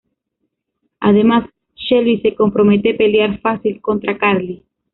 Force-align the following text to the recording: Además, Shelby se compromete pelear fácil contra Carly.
Además, 0.99 1.47
Shelby 1.75 2.21
se 2.21 2.33
compromete 2.33 2.95
pelear 2.95 3.39
fácil 3.39 3.79
contra 3.81 4.17
Carly. 4.17 4.65